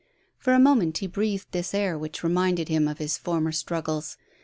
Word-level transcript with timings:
For 0.39 0.53
a 0.53 0.59
moment 0.59 0.97
he 0.97 1.05
breathed 1.05 1.49
this 1.51 1.75
air 1.75 1.95
which 1.95 2.23
reminded 2.23 2.69
him 2.69 2.87
of 2.87 2.97
his 2.97 3.19
former 3.19 3.51
struggles. 3.51 4.17